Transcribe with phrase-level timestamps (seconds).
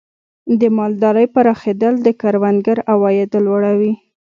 [0.59, 3.93] د مالدارۍ پراخېدل د کروندګر عواید لوړوي.